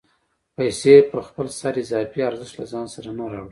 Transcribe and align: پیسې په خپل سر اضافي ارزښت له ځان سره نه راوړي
پیسې 0.57 0.95
په 1.11 1.19
خپل 1.27 1.47
سر 1.59 1.73
اضافي 1.83 2.19
ارزښت 2.29 2.55
له 2.59 2.65
ځان 2.71 2.85
سره 2.95 3.09
نه 3.17 3.25
راوړي 3.33 3.49